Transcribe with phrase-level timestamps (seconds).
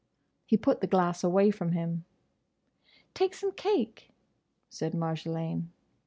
[0.47, 2.05] He put the glass away from him.
[3.13, 4.09] "Take some cake?"
[4.67, 5.67] said Marjolaine.